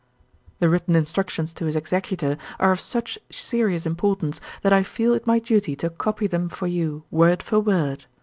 "The 0.57 0.67
written 0.67 0.95
instructions 0.95 1.53
to 1.53 1.65
his 1.65 1.75
executor 1.75 2.39
are 2.59 2.71
of 2.71 2.79
such 2.81 3.19
serious 3.29 3.85
importance 3.85 4.41
that 4.63 4.73
I 4.73 4.81
feel 4.81 5.13
it 5.13 5.27
my 5.27 5.37
duty 5.37 5.75
to 5.75 5.91
copy 5.91 6.25
them 6.25 6.49
for 6.49 6.65
you, 6.65 7.03
word 7.11 7.43
for 7.43 7.59
word. 7.59 8.05